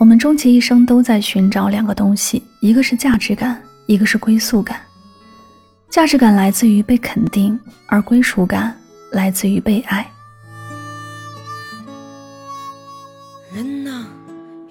[0.00, 4.80] 我们终其一生都在寻找两个东西，一个是价值感，一个是归宿感。
[5.90, 8.74] 价值感来自于被肯定，而归属感
[9.12, 10.10] 来自于被爱。
[13.54, 14.06] 人呐，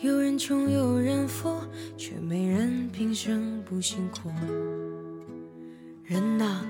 [0.01, 1.59] 有人穷，有人富，
[1.95, 4.31] 却没人平生不辛苦。
[6.03, 6.61] 人呐，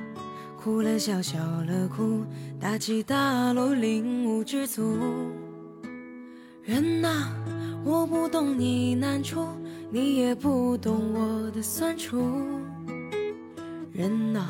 [0.62, 2.26] 哭了笑，笑了哭，
[2.60, 5.00] 大起大落，领悟知足。
[6.66, 7.32] 人呐。
[7.86, 9.48] 我不懂你难处，
[9.90, 12.18] 你也不懂我的酸楚。
[13.92, 14.48] 人呐，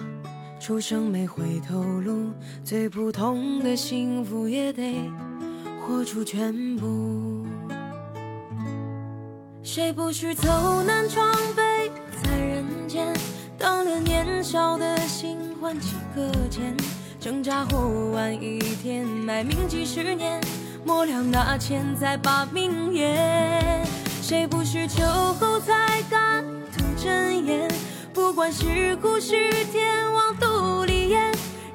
[0.59, 2.31] 出生没回头路，
[2.63, 4.95] 最普通的幸福也得
[5.81, 7.45] 活出全部。
[9.61, 11.91] 谁不是走南闯北
[12.23, 13.13] 在人间，
[13.57, 16.75] 当了年少的心换几个钱，
[17.19, 20.41] 挣扎过完一天，卖命几十年。
[20.85, 23.85] 莫了那钱财把名言，
[24.21, 27.69] 谁不是酒后才敢吐真言？
[28.13, 31.31] 不管是苦是甜，往肚里咽。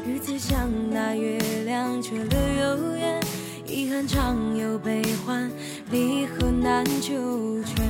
[0.06, 3.20] 日子像那月亮，缺了又圆。
[3.66, 5.50] 遗憾常有悲欢，
[5.91, 7.84] 离合难求全。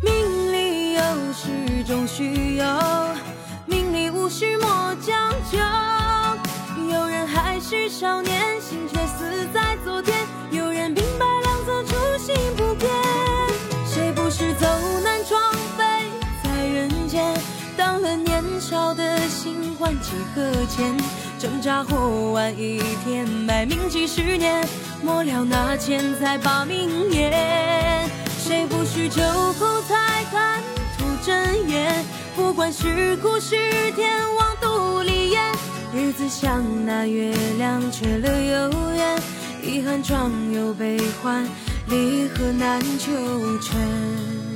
[0.00, 2.64] 命里有时终须有，
[3.66, 4.82] 命里无时莫。
[7.72, 10.14] 是少年，心却死在昨天。
[10.50, 12.90] 有人明白两则初心不变，
[13.86, 14.66] 谁不是走
[15.02, 15.40] 南闯
[15.78, 15.82] 北
[16.44, 17.34] 在人间？
[17.74, 20.94] 当了年少的心换几个钱，
[21.38, 24.68] 挣扎活完一天，卖命几十年，
[25.02, 28.06] 末了那钱财把名言。
[28.38, 29.22] 谁不是酒
[29.58, 30.62] 后才敢
[30.98, 32.04] 吐真言？
[32.36, 34.71] 不管是苦是甜，往肚里咽。
[35.94, 39.22] 日子像那月亮，缺了又圆，
[39.62, 40.16] 遗憾中
[40.54, 41.46] 有悲欢，
[41.86, 43.12] 离合难求
[43.60, 44.51] 全。